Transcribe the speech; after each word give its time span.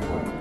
Bye. 0.00 0.33